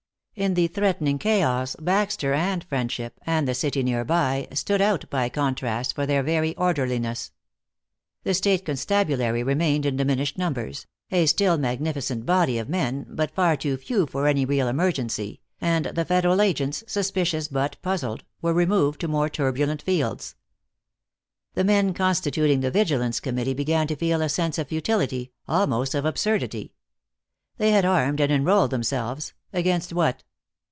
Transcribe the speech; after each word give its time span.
In 0.33 0.53
the 0.53 0.67
threatening 0.67 1.19
chaos 1.19 1.75
Baxter 1.77 2.33
and 2.33 2.63
Friendship, 2.63 3.19
and 3.25 3.45
the 3.45 3.53
city 3.53 3.83
nearby, 3.83 4.47
stood 4.53 4.81
out 4.81 5.07
by 5.09 5.27
contrast 5.27 5.93
for 5.93 6.05
their 6.05 6.23
very 6.23 6.55
orderliness. 6.55 7.31
The 8.23 8.33
state 8.33 8.63
constabulary 8.63 9.43
remained 9.43 9.85
in 9.85 9.97
diminished 9.97 10.37
numbers, 10.37 10.87
a 11.11 11.25
still 11.25 11.57
magnificent 11.57 12.25
body 12.25 12.57
of 12.57 12.69
men 12.69 13.05
but 13.09 13.35
far 13.35 13.57
too 13.57 13.75
few 13.75 14.07
for 14.07 14.25
any 14.25 14.45
real 14.45 14.69
emergency, 14.69 15.41
and 15.59 15.87
the 15.87 16.05
Federal 16.05 16.41
agents, 16.41 16.85
suspicious 16.87 17.49
but 17.49 17.75
puzzled, 17.81 18.23
were 18.41 18.53
removed 18.53 19.01
to 19.01 19.09
more 19.09 19.27
turbulent 19.29 19.81
fields. 19.81 20.35
The 21.55 21.65
men 21.65 21.93
constituting 21.93 22.61
the 22.61 22.71
Vigilance 22.71 23.19
Committee 23.19 23.53
began 23.53 23.85
to 23.87 23.97
feel 23.97 24.21
a 24.21 24.29
sense 24.29 24.57
of 24.57 24.69
futility, 24.69 25.33
almost 25.47 25.93
of 25.93 26.05
absurdity. 26.05 26.73
They 27.57 27.71
had 27.71 27.85
armed 27.85 28.21
and 28.21 28.31
enrolled 28.31 28.71
themselves 28.71 29.33
against 29.53 29.91
what? 29.93 30.23